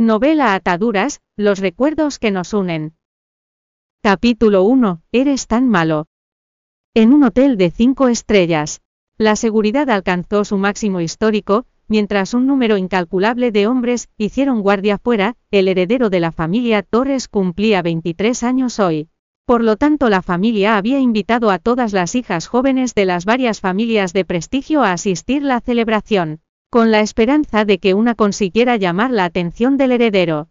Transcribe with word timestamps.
Novela 0.00 0.54
Ataduras, 0.54 1.22
los 1.36 1.58
recuerdos 1.58 2.20
que 2.20 2.30
nos 2.30 2.54
unen. 2.54 2.94
Capítulo 4.00 4.62
1. 4.62 5.02
Eres 5.10 5.48
tan 5.48 5.68
malo. 5.68 6.06
En 6.94 7.12
un 7.12 7.24
hotel 7.24 7.56
de 7.56 7.72
cinco 7.72 8.06
estrellas. 8.06 8.80
La 9.16 9.34
seguridad 9.34 9.90
alcanzó 9.90 10.44
su 10.44 10.56
máximo 10.56 11.00
histórico, 11.00 11.66
mientras 11.88 12.32
un 12.32 12.46
número 12.46 12.76
incalculable 12.76 13.50
de 13.50 13.66
hombres 13.66 14.08
hicieron 14.16 14.62
guardia 14.62 14.98
fuera, 14.98 15.34
el 15.50 15.66
heredero 15.66 16.10
de 16.10 16.20
la 16.20 16.30
familia 16.30 16.84
Torres 16.84 17.26
cumplía 17.26 17.82
23 17.82 18.44
años 18.44 18.78
hoy. 18.78 19.08
Por 19.46 19.64
lo 19.64 19.76
tanto, 19.76 20.10
la 20.10 20.22
familia 20.22 20.76
había 20.76 21.00
invitado 21.00 21.50
a 21.50 21.58
todas 21.58 21.92
las 21.92 22.14
hijas 22.14 22.46
jóvenes 22.46 22.94
de 22.94 23.04
las 23.04 23.24
varias 23.24 23.60
familias 23.60 24.12
de 24.12 24.24
prestigio 24.24 24.84
a 24.84 24.92
asistir 24.92 25.42
la 25.42 25.60
celebración 25.60 26.40
con 26.70 26.90
la 26.90 27.00
esperanza 27.00 27.64
de 27.64 27.78
que 27.78 27.94
una 27.94 28.14
consiguiera 28.14 28.76
llamar 28.76 29.10
la 29.10 29.24
atención 29.24 29.78
del 29.78 29.92
heredero. 29.92 30.48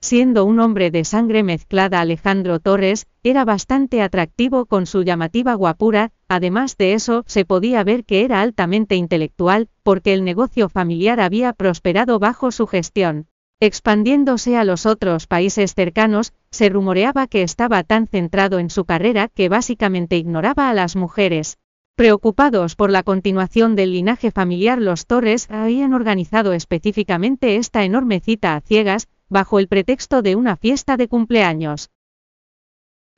Siendo 0.00 0.44
un 0.44 0.58
hombre 0.58 0.90
de 0.90 1.04
sangre 1.04 1.44
mezclada 1.44 2.00
Alejandro 2.00 2.58
Torres, 2.58 3.06
era 3.22 3.44
bastante 3.44 4.02
atractivo 4.02 4.66
con 4.66 4.86
su 4.86 5.04
llamativa 5.04 5.54
guapura, 5.54 6.10
además 6.26 6.76
de 6.76 6.94
eso 6.94 7.22
se 7.26 7.44
podía 7.44 7.84
ver 7.84 8.04
que 8.04 8.24
era 8.24 8.40
altamente 8.40 8.96
intelectual, 8.96 9.68
porque 9.84 10.12
el 10.12 10.24
negocio 10.24 10.68
familiar 10.68 11.20
había 11.20 11.52
prosperado 11.52 12.18
bajo 12.18 12.50
su 12.50 12.66
gestión. 12.66 13.26
Expandiéndose 13.60 14.56
a 14.56 14.64
los 14.64 14.86
otros 14.86 15.26
países 15.28 15.74
cercanos, 15.74 16.32
se 16.50 16.68
rumoreaba 16.68 17.28
que 17.28 17.42
estaba 17.42 17.84
tan 17.84 18.08
centrado 18.08 18.58
en 18.58 18.70
su 18.70 18.84
carrera 18.84 19.28
que 19.28 19.48
básicamente 19.48 20.16
ignoraba 20.16 20.68
a 20.68 20.74
las 20.74 20.94
mujeres, 20.94 21.58
Preocupados 21.98 22.76
por 22.76 22.92
la 22.92 23.02
continuación 23.02 23.74
del 23.74 23.90
linaje 23.90 24.30
familiar, 24.30 24.80
los 24.80 25.06
Torres 25.06 25.50
habían 25.50 25.92
organizado 25.92 26.52
específicamente 26.52 27.56
esta 27.56 27.82
enorme 27.82 28.20
cita 28.20 28.54
a 28.54 28.60
ciegas, 28.60 29.08
bajo 29.28 29.58
el 29.58 29.66
pretexto 29.66 30.22
de 30.22 30.36
una 30.36 30.56
fiesta 30.56 30.96
de 30.96 31.08
cumpleaños. 31.08 31.90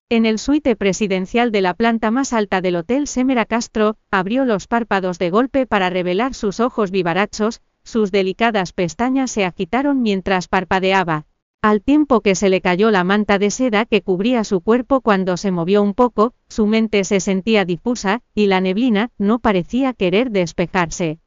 En 0.09 0.25
el 0.25 0.39
suite 0.39 0.77
presidencial 0.77 1.53
de 1.53 1.61
la 1.61 1.75
planta 1.75 2.11
más 2.11 2.33
alta 2.33 2.63
del 2.63 2.77
Hotel 2.77 3.07
Semera 3.07 3.45
Castro, 3.45 3.99
abrió 4.11 4.47
los 4.47 4.67
párpados 4.67 5.19
de 5.19 5.29
golpe 5.29 5.67
para 5.67 5.91
revelar 5.91 6.33
sus 6.33 6.59
ojos 6.59 6.91
vivarachos, 6.91 7.61
sus 7.85 8.11
delicadas 8.11 8.73
pestañas 8.73 9.31
se 9.31 9.45
agitaron 9.45 10.01
mientras 10.01 10.49
parpadeaba. 10.49 11.27
Al 11.63 11.83
tiempo 11.83 12.23
que 12.23 12.37
se 12.37 12.49
le 12.49 12.63
cayó 12.63 12.91
la 12.91 13.05
manta 13.05 13.39
de 13.39 13.51
seda 13.51 13.85
que 13.85 14.01
cubría 14.01 14.45
su 14.45 14.63
cuerpo 14.63 15.03
cuando 15.03 15.37
se 15.37 15.51
movió 15.51 15.83
un 15.83 15.93
poco, 15.93 16.33
su 16.49 16.67
mente 16.67 17.05
se 17.05 17.21
sentía 17.21 17.67
difusa, 17.67 18.23
y 18.35 18.47
la 18.47 18.63
neblina 18.63 19.11
no 19.19 19.41
parecía 19.41 19.93
querer 19.93 20.31
despejarse. 20.31 21.19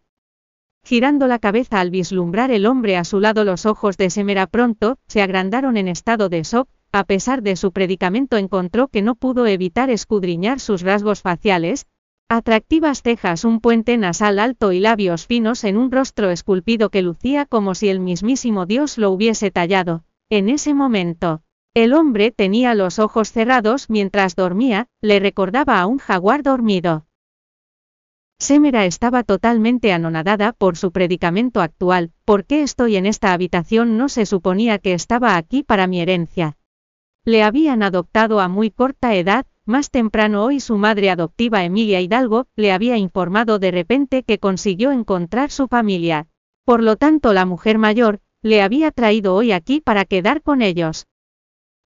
Girando 0.83 1.27
la 1.27 1.37
cabeza 1.37 1.79
al 1.79 1.91
vislumbrar 1.91 2.49
el 2.49 2.65
hombre 2.65 2.97
a 2.97 3.03
su 3.03 3.19
lado 3.19 3.43
los 3.43 3.67
ojos 3.67 3.95
de 3.95 4.09
Semera 4.09 4.47
pronto, 4.47 4.97
se 5.07 5.21
agrandaron 5.21 5.77
en 5.77 5.87
estado 5.87 6.29
de 6.29 6.41
shock, 6.41 6.67
a 6.91 7.03
pesar 7.03 7.43
de 7.43 7.55
su 7.55 7.71
predicamento 7.71 8.37
encontró 8.37 8.87
que 8.87 9.03
no 9.03 9.13
pudo 9.13 9.45
evitar 9.45 9.91
escudriñar 9.91 10.59
sus 10.59 10.81
rasgos 10.81 11.21
faciales, 11.21 11.85
atractivas 12.27 13.03
cejas, 13.03 13.45
un 13.45 13.59
puente 13.59 13.99
nasal 13.99 14.39
alto 14.39 14.71
y 14.71 14.79
labios 14.79 15.27
finos 15.27 15.63
en 15.63 15.77
un 15.77 15.91
rostro 15.91 16.31
esculpido 16.31 16.89
que 16.89 17.03
lucía 17.03 17.45
como 17.45 17.75
si 17.75 17.89
el 17.89 17.99
mismísimo 17.99 18.65
Dios 18.65 18.97
lo 18.97 19.11
hubiese 19.11 19.51
tallado. 19.51 20.03
En 20.29 20.49
ese 20.49 20.73
momento, 20.73 21.41
el 21.73 21.93
hombre 21.93 22.31
tenía 22.31 22.75
los 22.75 22.99
ojos 22.99 23.31
cerrados 23.31 23.89
mientras 23.89 24.35
dormía, 24.35 24.87
le 25.01 25.19
recordaba 25.19 25.79
a 25.79 25.87
un 25.87 25.97
jaguar 25.97 26.43
dormido. 26.43 27.07
Semera 28.39 28.85
estaba 28.85 29.23
totalmente 29.23 29.93
anonadada 29.93 30.53
por 30.53 30.75
su 30.75 30.91
predicamento 30.91 31.61
actual, 31.61 32.11
¿por 32.25 32.45
qué 32.45 32.61
estoy 32.61 32.95
en 32.95 33.05
esta 33.05 33.33
habitación? 33.33 33.97
No 33.97 34.09
se 34.09 34.25
suponía 34.25 34.79
que 34.79 34.93
estaba 34.93 35.37
aquí 35.37 35.63
para 35.63 35.87
mi 35.87 36.01
herencia. 36.01 36.57
Le 37.25 37.41
habían 37.41 37.83
adoptado 37.83 38.41
a 38.41 38.49
muy 38.49 38.69
corta 38.69 39.15
edad, 39.15 39.45
más 39.65 39.91
temprano 39.91 40.43
hoy 40.43 40.59
su 40.59 40.77
madre 40.77 41.09
adoptiva 41.09 41.63
Emilia 41.63 42.01
Hidalgo, 42.01 42.47
le 42.57 42.73
había 42.73 42.97
informado 42.97 43.59
de 43.59 43.71
repente 43.71 44.23
que 44.23 44.39
consiguió 44.39 44.91
encontrar 44.91 45.49
su 45.49 45.69
familia. 45.69 46.27
Por 46.65 46.83
lo 46.83 46.97
tanto 46.97 47.31
la 47.31 47.45
mujer 47.45 47.77
mayor, 47.77 48.19
le 48.43 48.61
había 48.61 48.91
traído 48.91 49.33
hoy 49.33 49.53
aquí 49.53 49.79
para 49.79 50.03
quedar 50.03 50.41
con 50.41 50.61
ellos. 50.61 51.07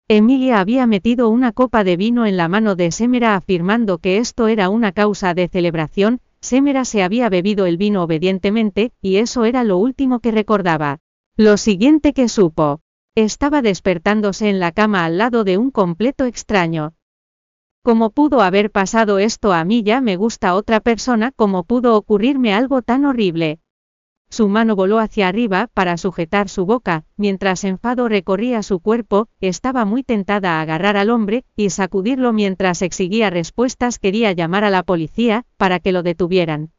Emilia 0.09 0.59
había 0.59 0.87
metido 0.87 1.29
una 1.29 1.51
copa 1.51 1.83
de 1.83 1.97
vino 1.97 2.25
en 2.25 2.35
la 2.35 2.47
mano 2.47 2.75
de 2.75 2.91
Semera 2.91 3.35
afirmando 3.35 3.99
que 3.99 4.17
esto 4.17 4.47
era 4.47 4.69
una 4.69 4.91
causa 4.91 5.33
de 5.35 5.47
celebración, 5.49 6.19
Semera 6.41 6.83
se 6.83 7.03
había 7.03 7.29
bebido 7.29 7.67
el 7.67 7.77
vino 7.77 8.03
obedientemente, 8.03 8.91
y 9.01 9.17
eso 9.17 9.45
era 9.45 9.63
lo 9.63 9.77
último 9.77 10.19
que 10.19 10.31
recordaba. 10.31 10.99
Lo 11.35 11.57
siguiente 11.57 12.13
que 12.13 12.27
supo. 12.27 12.81
Estaba 13.15 13.61
despertándose 13.61 14.49
en 14.49 14.59
la 14.59 14.71
cama 14.71 15.05
al 15.05 15.17
lado 15.17 15.43
de 15.43 15.57
un 15.57 15.71
completo 15.71 16.25
extraño. 16.25 16.93
¿Cómo 17.83 18.09
pudo 18.09 18.41
haber 18.41 18.71
pasado 18.71 19.19
esto 19.19 19.53
a 19.53 19.63
mí 19.63 19.83
ya 19.83 20.01
me 20.01 20.15
gusta 20.15 20.55
otra 20.55 20.79
persona? 20.79 21.31
¿Cómo 21.35 21.63
pudo 21.63 21.95
ocurrirme 21.95 22.53
algo 22.53 22.81
tan 22.81 23.05
horrible? 23.05 23.59
Su 24.29 24.49
mano 24.49 24.75
voló 24.75 24.99
hacia 24.99 25.27
arriba 25.27 25.67
para 25.73 25.97
sujetar 25.97 26.49
su 26.49 26.65
boca, 26.65 27.05
mientras 27.15 27.63
enfado 27.63 28.07
recorría 28.09 28.61
su 28.61 28.79
cuerpo, 28.79 29.29
estaba 29.39 29.85
muy 29.85 30.03
tentada 30.03 30.59
a 30.59 30.61
agarrar 30.61 30.97
al 30.97 31.09
hombre 31.09 31.45
y 31.55 31.69
sacudirlo 31.69 32.33
mientras 32.33 32.81
exigía 32.81 33.29
respuestas. 33.29 33.99
Quería 33.99 34.33
llamar 34.33 34.63
a 34.63 34.69
la 34.69 34.83
policía, 34.83 35.45
para 35.55 35.79
que 35.79 35.91
lo 35.91 36.03
detuvieran. 36.03 36.71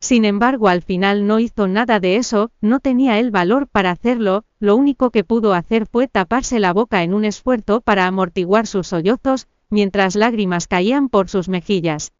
Sin 0.00 0.24
embargo, 0.24 0.68
al 0.68 0.82
final 0.82 1.26
no 1.26 1.38
hizo 1.38 1.68
nada 1.68 2.00
de 2.00 2.16
eso, 2.16 2.50
no 2.60 2.80
tenía 2.80 3.18
el 3.18 3.30
valor 3.30 3.68
para 3.68 3.90
hacerlo, 3.90 4.44
lo 4.58 4.76
único 4.76 5.10
que 5.10 5.24
pudo 5.24 5.54
hacer 5.54 5.86
fue 5.86 6.08
taparse 6.08 6.58
la 6.58 6.74
boca 6.74 7.02
en 7.02 7.14
un 7.14 7.24
esfuerzo 7.24 7.80
para 7.80 8.06
amortiguar 8.06 8.66
sus 8.66 8.88
sollozos, 8.88 9.46
mientras 9.70 10.16
lágrimas 10.16 10.66
caían 10.66 11.08
por 11.08 11.30
sus 11.30 11.48
mejillas. 11.48 12.12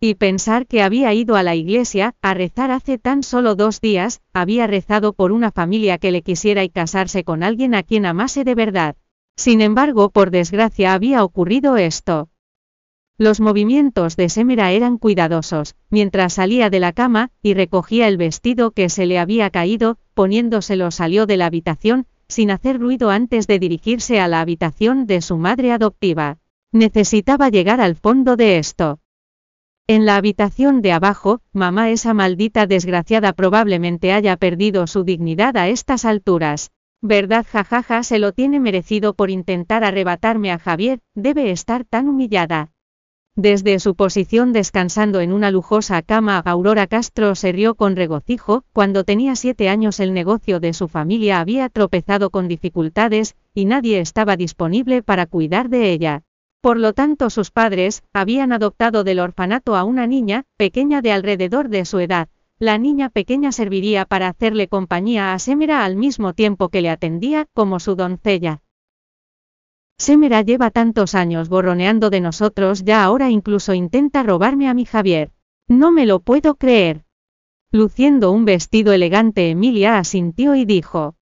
Y 0.00 0.14
pensar 0.14 0.68
que 0.68 0.82
había 0.82 1.12
ido 1.12 1.34
a 1.34 1.42
la 1.42 1.56
iglesia, 1.56 2.14
a 2.22 2.32
rezar 2.32 2.70
hace 2.70 2.98
tan 2.98 3.24
solo 3.24 3.56
dos 3.56 3.80
días, 3.80 4.20
había 4.32 4.68
rezado 4.68 5.12
por 5.12 5.32
una 5.32 5.50
familia 5.50 5.98
que 5.98 6.12
le 6.12 6.22
quisiera 6.22 6.62
y 6.62 6.68
casarse 6.68 7.24
con 7.24 7.42
alguien 7.42 7.74
a 7.74 7.82
quien 7.82 8.06
amase 8.06 8.44
de 8.44 8.54
verdad. 8.54 8.94
Sin 9.36 9.60
embargo, 9.60 10.10
por 10.10 10.30
desgracia 10.30 10.92
había 10.92 11.24
ocurrido 11.24 11.76
esto. 11.76 12.28
Los 13.16 13.40
movimientos 13.40 14.14
de 14.14 14.28
Semera 14.28 14.70
eran 14.70 14.98
cuidadosos, 14.98 15.74
mientras 15.90 16.34
salía 16.34 16.70
de 16.70 16.78
la 16.78 16.92
cama, 16.92 17.32
y 17.42 17.54
recogía 17.54 18.06
el 18.06 18.18
vestido 18.18 18.70
que 18.70 18.90
se 18.90 19.04
le 19.04 19.18
había 19.18 19.50
caído, 19.50 19.98
poniéndoselo 20.14 20.92
salió 20.92 21.26
de 21.26 21.38
la 21.38 21.46
habitación, 21.46 22.06
sin 22.28 22.52
hacer 22.52 22.78
ruido 22.78 23.10
antes 23.10 23.48
de 23.48 23.58
dirigirse 23.58 24.20
a 24.20 24.28
la 24.28 24.40
habitación 24.42 25.06
de 25.06 25.22
su 25.22 25.38
madre 25.38 25.72
adoptiva. 25.72 26.38
Necesitaba 26.70 27.48
llegar 27.48 27.80
al 27.80 27.96
fondo 27.96 28.36
de 28.36 28.58
esto. 28.58 29.00
En 29.90 30.04
la 30.04 30.16
habitación 30.16 30.82
de 30.82 30.92
abajo, 30.92 31.40
mamá 31.54 31.88
esa 31.88 32.12
maldita 32.12 32.66
desgraciada 32.66 33.32
probablemente 33.32 34.12
haya 34.12 34.36
perdido 34.36 34.86
su 34.86 35.02
dignidad 35.02 35.56
a 35.56 35.68
estas 35.68 36.04
alturas. 36.04 36.72
¿Verdad 37.00 37.46
jajaja 37.48 38.02
se 38.02 38.18
lo 38.18 38.32
tiene 38.32 38.60
merecido 38.60 39.14
por 39.14 39.30
intentar 39.30 39.84
arrebatarme 39.84 40.52
a 40.52 40.58
Javier, 40.58 41.00
debe 41.14 41.50
estar 41.52 41.86
tan 41.86 42.06
humillada. 42.06 42.70
Desde 43.34 43.78
su 43.78 43.94
posición 43.94 44.52
descansando 44.52 45.20
en 45.20 45.32
una 45.32 45.50
lujosa 45.50 46.02
cama, 46.02 46.38
Aurora 46.40 46.86
Castro 46.86 47.34
se 47.34 47.52
rió 47.52 47.74
con 47.74 47.96
regocijo, 47.96 48.64
cuando 48.74 49.04
tenía 49.04 49.36
siete 49.36 49.70
años 49.70 50.00
el 50.00 50.12
negocio 50.12 50.60
de 50.60 50.74
su 50.74 50.88
familia 50.88 51.40
había 51.40 51.70
tropezado 51.70 52.28
con 52.28 52.46
dificultades, 52.46 53.36
y 53.54 53.64
nadie 53.64 54.00
estaba 54.00 54.36
disponible 54.36 55.02
para 55.02 55.24
cuidar 55.24 55.70
de 55.70 55.92
ella. 55.92 56.24
Por 56.60 56.76
lo 56.78 56.92
tanto 56.92 57.30
sus 57.30 57.50
padres, 57.50 58.02
habían 58.12 58.52
adoptado 58.52 59.04
del 59.04 59.20
orfanato 59.20 59.76
a 59.76 59.84
una 59.84 60.06
niña, 60.06 60.44
pequeña 60.56 61.02
de 61.02 61.12
alrededor 61.12 61.68
de 61.68 61.84
su 61.84 62.00
edad. 62.00 62.28
La 62.58 62.78
niña 62.78 63.08
pequeña 63.10 63.52
serviría 63.52 64.04
para 64.04 64.28
hacerle 64.28 64.66
compañía 64.66 65.32
a 65.32 65.38
Semera 65.38 65.84
al 65.84 65.94
mismo 65.94 66.32
tiempo 66.34 66.68
que 66.68 66.82
le 66.82 66.90
atendía, 66.90 67.46
como 67.54 67.78
su 67.78 67.94
doncella. 67.94 68.62
Semera 69.98 70.42
lleva 70.42 70.70
tantos 70.70 71.14
años 71.14 71.48
borroneando 71.48 72.10
de 72.10 72.20
nosotros, 72.20 72.84
ya 72.84 73.04
ahora 73.04 73.30
incluso 73.30 73.74
intenta 73.74 74.24
robarme 74.24 74.68
a 74.68 74.74
mi 74.74 74.84
Javier. 74.84 75.30
No 75.68 75.92
me 75.92 76.06
lo 76.06 76.18
puedo 76.20 76.56
creer. 76.56 77.04
Luciendo 77.70 78.32
un 78.32 78.44
vestido 78.44 78.92
elegante, 78.92 79.50
Emilia 79.50 79.98
asintió 79.98 80.54
y 80.54 80.64
dijo, 80.64 81.14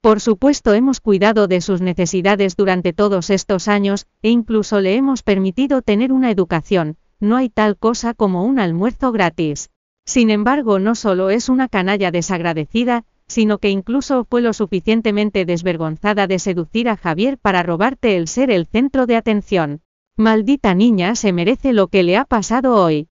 por 0.00 0.20
supuesto 0.20 0.74
hemos 0.74 1.00
cuidado 1.00 1.48
de 1.48 1.60
sus 1.60 1.80
necesidades 1.80 2.56
durante 2.56 2.92
todos 2.92 3.30
estos 3.30 3.68
años, 3.68 4.06
e 4.22 4.30
incluso 4.30 4.80
le 4.80 4.94
hemos 4.94 5.22
permitido 5.22 5.82
tener 5.82 6.12
una 6.12 6.30
educación, 6.30 6.96
no 7.20 7.36
hay 7.36 7.48
tal 7.48 7.76
cosa 7.76 8.14
como 8.14 8.44
un 8.44 8.60
almuerzo 8.60 9.10
gratis. 9.10 9.70
Sin 10.06 10.30
embargo, 10.30 10.78
no 10.78 10.94
solo 10.94 11.30
es 11.30 11.48
una 11.48 11.68
canalla 11.68 12.10
desagradecida, 12.10 13.04
sino 13.26 13.58
que 13.58 13.70
incluso 13.70 14.24
fue 14.24 14.40
lo 14.40 14.52
suficientemente 14.52 15.44
desvergonzada 15.44 16.26
de 16.26 16.38
seducir 16.38 16.88
a 16.88 16.96
Javier 16.96 17.36
para 17.36 17.62
robarte 17.62 18.16
el 18.16 18.26
ser 18.26 18.50
el 18.50 18.66
centro 18.66 19.06
de 19.06 19.16
atención. 19.16 19.82
Maldita 20.16 20.74
niña 20.74 21.14
se 21.14 21.32
merece 21.32 21.72
lo 21.72 21.88
que 21.88 22.02
le 22.02 22.16
ha 22.16 22.24
pasado 22.24 22.74
hoy. 22.82 23.08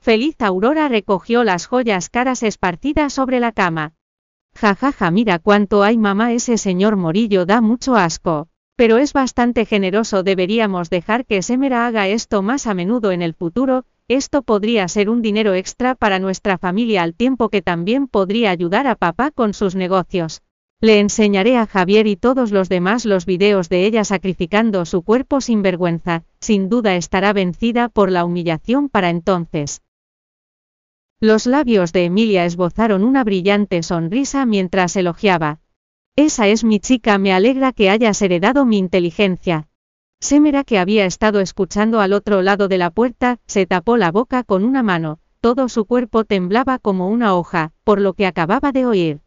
Feliz 0.00 0.36
Aurora 0.40 0.88
recogió 0.88 1.44
las 1.44 1.66
joyas 1.66 2.08
caras 2.08 2.42
esparcidas 2.42 3.12
sobre 3.12 3.40
la 3.40 3.52
cama. 3.52 3.94
Jajaja, 4.60 4.90
ja, 4.90 4.92
ja, 4.98 5.10
mira 5.12 5.38
cuánto 5.38 5.84
hay 5.84 5.96
mamá, 5.96 6.32
ese 6.32 6.58
señor 6.58 6.96
Morillo 6.96 7.46
da 7.46 7.60
mucho 7.60 7.94
asco. 7.94 8.48
Pero 8.74 8.96
es 8.96 9.12
bastante 9.12 9.64
generoso, 9.64 10.24
deberíamos 10.24 10.90
dejar 10.90 11.26
que 11.26 11.42
Semera 11.42 11.86
haga 11.86 12.08
esto 12.08 12.42
más 12.42 12.66
a 12.66 12.74
menudo 12.74 13.12
en 13.12 13.22
el 13.22 13.34
futuro, 13.34 13.84
esto 14.08 14.42
podría 14.42 14.88
ser 14.88 15.10
un 15.10 15.22
dinero 15.22 15.54
extra 15.54 15.94
para 15.94 16.18
nuestra 16.18 16.58
familia 16.58 17.04
al 17.04 17.14
tiempo 17.14 17.50
que 17.50 17.62
también 17.62 18.08
podría 18.08 18.50
ayudar 18.50 18.88
a 18.88 18.96
papá 18.96 19.30
con 19.30 19.54
sus 19.54 19.76
negocios. 19.76 20.42
Le 20.80 20.98
enseñaré 20.98 21.56
a 21.56 21.66
Javier 21.66 22.08
y 22.08 22.16
todos 22.16 22.50
los 22.50 22.68
demás 22.68 23.04
los 23.04 23.26
videos 23.26 23.68
de 23.68 23.86
ella 23.86 24.02
sacrificando 24.02 24.84
su 24.86 25.02
cuerpo 25.02 25.40
sin 25.40 25.62
vergüenza, 25.62 26.24
sin 26.40 26.68
duda 26.68 26.96
estará 26.96 27.32
vencida 27.32 27.88
por 27.88 28.10
la 28.10 28.24
humillación 28.24 28.88
para 28.88 29.10
entonces. 29.10 29.82
Los 31.20 31.46
labios 31.46 31.92
de 31.92 32.04
Emilia 32.04 32.44
esbozaron 32.44 33.02
una 33.02 33.24
brillante 33.24 33.82
sonrisa 33.82 34.46
mientras 34.46 34.94
elogiaba. 34.94 35.58
Esa 36.14 36.46
es 36.46 36.62
mi 36.62 36.78
chica, 36.78 37.18
me 37.18 37.32
alegra 37.32 37.72
que 37.72 37.90
hayas 37.90 38.22
heredado 38.22 38.64
mi 38.64 38.78
inteligencia. 38.78 39.66
Semera, 40.20 40.62
que 40.62 40.78
había 40.78 41.06
estado 41.06 41.40
escuchando 41.40 41.98
al 42.00 42.12
otro 42.12 42.40
lado 42.42 42.68
de 42.68 42.78
la 42.78 42.90
puerta, 42.90 43.40
se 43.46 43.66
tapó 43.66 43.96
la 43.96 44.12
boca 44.12 44.44
con 44.44 44.62
una 44.62 44.84
mano, 44.84 45.18
todo 45.40 45.68
su 45.68 45.86
cuerpo 45.86 46.24
temblaba 46.24 46.78
como 46.78 47.08
una 47.08 47.34
hoja, 47.34 47.72
por 47.82 48.00
lo 48.00 48.12
que 48.12 48.26
acababa 48.26 48.70
de 48.70 48.86
oír. 48.86 49.20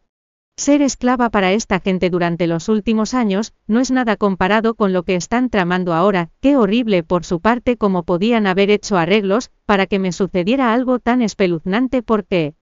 Ser 0.56 0.82
esclava 0.82 1.30
para 1.30 1.52
esta 1.52 1.80
gente 1.80 2.10
durante 2.10 2.46
los 2.46 2.68
últimos 2.68 3.14
años, 3.14 3.54
no 3.66 3.80
es 3.80 3.90
nada 3.90 4.16
comparado 4.16 4.74
con 4.74 4.92
lo 4.92 5.02
que 5.02 5.16
están 5.16 5.48
tramando 5.48 5.94
ahora, 5.94 6.30
qué 6.40 6.56
horrible 6.56 7.02
por 7.02 7.24
su 7.24 7.40
parte 7.40 7.76
como 7.76 8.02
podían 8.02 8.46
haber 8.46 8.70
hecho 8.70 8.96
arreglos, 8.96 9.50
para 9.64 9.86
que 9.86 9.98
me 9.98 10.12
sucediera 10.12 10.72
algo 10.72 10.98
tan 10.98 11.22
espeluznante 11.22 12.02
porque... 12.02 12.54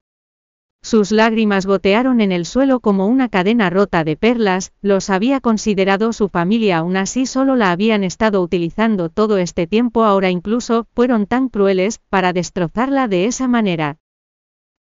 Sus 0.82 1.10
lágrimas 1.10 1.66
gotearon 1.66 2.22
en 2.22 2.32
el 2.32 2.46
suelo 2.46 2.80
como 2.80 3.06
una 3.06 3.28
cadena 3.28 3.68
rota 3.68 4.02
de 4.02 4.16
perlas, 4.16 4.72
los 4.80 5.10
había 5.10 5.40
considerado 5.40 6.14
su 6.14 6.28
familia 6.28 6.78
aún 6.78 6.96
así 6.96 7.26
solo 7.26 7.54
la 7.54 7.70
habían 7.70 8.02
estado 8.02 8.40
utilizando 8.40 9.10
todo 9.10 9.36
este 9.36 9.66
tiempo 9.66 10.04
ahora 10.04 10.30
incluso, 10.30 10.86
fueron 10.94 11.26
tan 11.26 11.50
crueles, 11.50 12.00
para 12.08 12.32
destrozarla 12.32 13.08
de 13.08 13.26
esa 13.26 13.46
manera. 13.46 13.98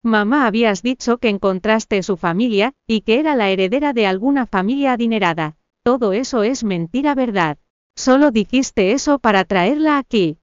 Mamá 0.02 0.46
habías 0.46 0.82
dicho 0.82 1.18
que 1.18 1.28
encontraste 1.28 2.02
su 2.02 2.16
familia, 2.16 2.74
y 2.86 3.00
que 3.00 3.18
era 3.18 3.34
la 3.34 3.50
heredera 3.50 3.92
de 3.92 4.06
alguna 4.06 4.46
familia 4.46 4.92
adinerada. 4.92 5.56
Todo 5.82 6.12
eso 6.12 6.42
es 6.42 6.64
mentira 6.64 7.14
verdad. 7.14 7.58
Solo 7.96 8.30
dijiste 8.30 8.92
eso 8.92 9.18
para 9.18 9.44
traerla 9.44 9.98
aquí. 9.98 10.38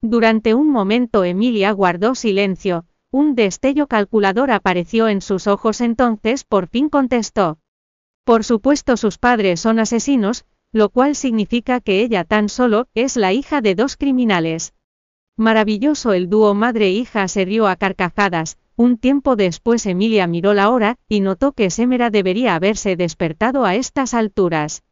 Durante 0.00 0.54
un 0.54 0.70
momento 0.70 1.24
Emilia 1.24 1.72
guardó 1.72 2.14
silencio, 2.14 2.86
un 3.10 3.34
destello 3.34 3.86
calculador 3.86 4.50
apareció 4.50 5.08
en 5.08 5.20
sus 5.20 5.46
ojos 5.46 5.80
entonces 5.80 6.44
por 6.44 6.68
fin 6.68 6.88
contestó. 6.88 7.58
Por 8.24 8.44
supuesto 8.44 8.96
sus 8.96 9.18
padres 9.18 9.60
son 9.60 9.78
asesinos, 9.78 10.44
lo 10.72 10.90
cual 10.90 11.16
significa 11.16 11.80
que 11.80 12.02
ella 12.02 12.24
tan 12.24 12.48
solo 12.48 12.88
es 12.94 13.16
la 13.16 13.32
hija 13.32 13.60
de 13.60 13.74
dos 13.74 13.96
criminales. 13.96 14.74
Maravilloso 15.38 16.14
el 16.14 16.30
dúo 16.30 16.54
madre-hija 16.54 17.28
se 17.28 17.44
rió 17.44 17.66
a 17.68 17.76
carcajadas, 17.76 18.56
un 18.74 18.96
tiempo 18.96 19.36
después 19.36 19.84
Emilia 19.84 20.26
miró 20.26 20.54
la 20.54 20.70
hora, 20.70 20.96
y 21.10 21.20
notó 21.20 21.52
que 21.52 21.68
Semera 21.68 22.08
debería 22.08 22.54
haberse 22.54 22.96
despertado 22.96 23.66
a 23.66 23.74
estas 23.74 24.14
alturas. 24.14 24.82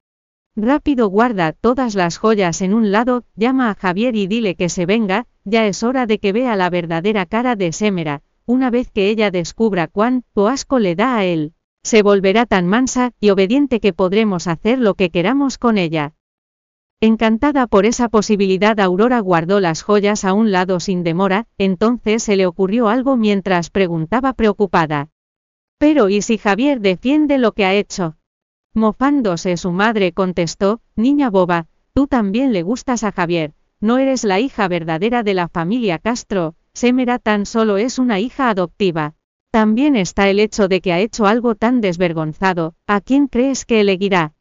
Rápido 0.55 1.08
guarda 1.08 1.52
todas 1.52 1.94
las 1.94 2.19
joyas 2.19 2.61
en 2.61 2.75
un 2.75 2.93
lado, 2.93 3.25
llama 3.37 3.70
a 3.70 3.75
Javier 3.75 4.17
y 4.17 4.26
dile 4.26 4.55
que 4.55 4.69
se 4.69 4.85
venga, 4.85 5.26
ya 5.44 5.67
es 5.67 5.82
hora 5.82 6.06
de 6.06 6.19
que 6.19 6.32
vea 6.32 6.56
la 6.56 6.69
verdadera 6.69 7.25
cara 7.25 7.56
de 7.56 7.73
Semera, 7.73 8.23
una 8.44 8.70
vez 8.70 8.91
que 8.91 9.08
ella 9.08 9.31
descubra 9.31 9.88
cuán 9.88 10.25
asco 10.37 10.79
le 10.79 10.94
da 10.94 11.17
a 11.17 11.25
él. 11.25 11.55
Se 11.82 12.02
volverá 12.02 12.44
tan 12.44 12.67
mansa 12.67 13.12
y 13.19 13.31
obediente 13.31 13.81
que 13.81 13.93
podremos 13.94 14.46
hacer 14.46 14.79
lo 14.79 14.94
que 14.94 15.11
queramos 15.11 15.58
con 15.58 15.79
ella. 15.79 16.14
Encantada 17.06 17.67
por 17.67 17.85
esa 17.85 18.09
posibilidad, 18.09 18.81
Aurora 18.81 19.21
guardó 19.21 19.61
las 19.61 19.83
joyas 19.83 20.25
a 20.25 20.33
un 20.33 20.53
lado 20.53 20.81
sin 20.81 21.03
demora, 21.03 21.47
entonces 21.59 22.23
se 22.23 22.35
le 22.35 22.47
ocurrió 22.47 22.89
algo 22.89 23.19
mientras 23.19 23.69
preguntaba 23.69 24.33
preocupada. 24.33 25.11
Pero 25.77 26.09
¿y 26.09 26.23
si 26.23 26.39
Javier 26.39 26.81
defiende 26.81 27.37
lo 27.37 27.53
que 27.53 27.67
ha 27.67 27.75
hecho? 27.75 28.17
Mofándose 28.73 29.59
su 29.59 29.71
madre 29.71 30.12
contestó, 30.12 30.81
niña 30.97 31.29
boba, 31.29 31.67
tú 31.93 32.06
también 32.06 32.55
le 32.55 32.62
gustas 32.62 33.05
a 33.05 33.12
Javier, 33.12 33.53
no 33.81 33.99
eres 33.99 34.25
la 34.25 34.41
hija 34.41 34.67
verdadera 34.67 35.23
de 35.23 35.35
la 35.35 35.49
familia 35.49 35.99
Castro, 35.99 36.55
Semera 36.73 37.19
tan 37.19 37.45
solo 37.45 37.77
es 37.77 37.99
una 37.99 38.19
hija 38.19 38.49
adoptiva. 38.49 39.12
También 39.51 39.95
está 39.95 40.31
el 40.31 40.41
hecho 40.41 40.69
de 40.69 40.81
que 40.81 40.95
ha 40.95 41.01
hecho 41.01 41.27
algo 41.27 41.55
tan 41.55 41.83
desvergonzado, 41.83 42.77
¿a 42.87 43.03
quién 43.03 43.27
crees 43.27 43.67
que 43.67 43.81
elegirá? 43.81 44.33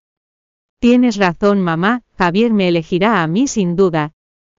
Tienes 0.79 1.15
razón 1.15 1.61
mamá, 1.61 2.03
Javier 2.23 2.53
me 2.53 2.69
elegirá 2.69 3.21
a 3.21 3.27
mí 3.27 3.49
sin 3.49 3.75
duda. 3.75 4.13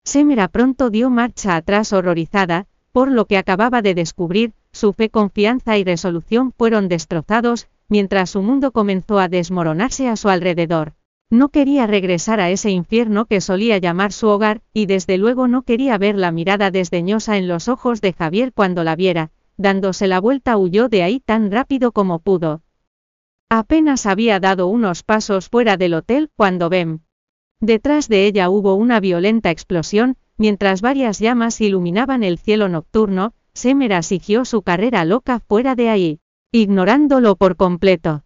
Semera 0.04 0.48
pronto 0.48 0.90
dio 0.90 1.08
marcha 1.08 1.56
atrás 1.56 1.94
horrorizada, 1.94 2.66
por 2.92 3.10
lo 3.10 3.24
que 3.24 3.38
acababa 3.38 3.80
de 3.80 3.94
descubrir, 3.94 4.52
su 4.70 4.92
fe, 4.92 5.08
confianza 5.08 5.78
y 5.78 5.82
resolución 5.82 6.52
fueron 6.52 6.90
destrozados, 6.90 7.68
mientras 7.88 8.28
su 8.28 8.42
mundo 8.42 8.70
comenzó 8.70 9.18
a 9.18 9.28
desmoronarse 9.28 10.10
a 10.10 10.16
su 10.16 10.28
alrededor. 10.28 10.92
No 11.30 11.48
quería 11.48 11.86
regresar 11.86 12.38
a 12.38 12.50
ese 12.50 12.70
infierno 12.70 13.24
que 13.24 13.40
solía 13.40 13.78
llamar 13.78 14.12
su 14.12 14.28
hogar, 14.28 14.60
y 14.74 14.84
desde 14.84 15.16
luego 15.16 15.48
no 15.48 15.62
quería 15.62 15.96
ver 15.96 16.16
la 16.16 16.32
mirada 16.32 16.70
desdeñosa 16.70 17.38
en 17.38 17.48
los 17.48 17.68
ojos 17.68 18.02
de 18.02 18.12
Javier 18.12 18.52
cuando 18.52 18.84
la 18.84 18.94
viera, 18.94 19.30
dándose 19.56 20.06
la 20.06 20.20
vuelta 20.20 20.58
huyó 20.58 20.90
de 20.90 21.02
ahí 21.02 21.18
tan 21.18 21.50
rápido 21.50 21.92
como 21.92 22.18
pudo. 22.18 22.60
Apenas 23.48 24.04
había 24.04 24.38
dado 24.38 24.66
unos 24.66 25.02
pasos 25.02 25.48
fuera 25.48 25.78
del 25.78 25.94
hotel 25.94 26.28
cuando 26.36 26.68
Bem. 26.68 27.00
Detrás 27.66 28.08
de 28.08 28.26
ella 28.26 28.50
hubo 28.50 28.74
una 28.74 29.00
violenta 29.00 29.50
explosión, 29.50 30.18
mientras 30.36 30.82
varias 30.82 31.18
llamas 31.18 31.62
iluminaban 31.62 32.22
el 32.22 32.36
cielo 32.36 32.68
nocturno, 32.68 33.32
Semera 33.54 34.02
siguió 34.02 34.44
su 34.44 34.60
carrera 34.60 35.06
loca 35.06 35.40
fuera 35.40 35.74
de 35.74 35.88
ahí, 35.88 36.20
ignorándolo 36.52 37.36
por 37.36 37.56
completo. 37.56 38.22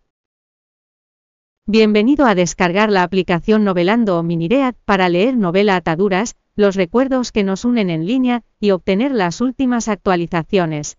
Bienvenido 1.67 2.26
a 2.26 2.35
descargar 2.35 2.90
la 2.90 3.05
aplicación 3.05 3.62
Novelando 3.62 4.19
o 4.19 4.25
Miniread 4.25 4.75
para 4.85 5.08
leer 5.08 5.37
novela 5.37 5.76
Ataduras, 5.76 6.34
los 6.56 6.75
recuerdos 6.75 7.31
que 7.31 7.44
nos 7.44 7.64
unen 7.64 7.91
en 7.91 8.06
línea, 8.06 8.43
y 8.58 8.73
obtener 8.73 9.12
las 9.12 9.41
últimas 9.41 9.87
actualizaciones. 9.87 10.99